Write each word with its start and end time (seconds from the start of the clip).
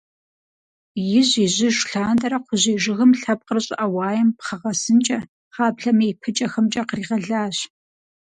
Ижь-ижьыж 1.19 1.77
лъандэрэ 1.89 2.37
кхъужьей 2.41 2.77
жыгым 2.83 3.11
лъэпкъыр 3.21 3.59
щӀыӀэ-уаем 3.65 4.29
пхъэ 4.37 4.55
гъэсынкӀэ, 4.61 5.19
гъаблэми 5.53 6.05
и 6.11 6.13
пыкӀэхэмкӀэ 6.21 6.83
къригъэлащ. 6.89 7.57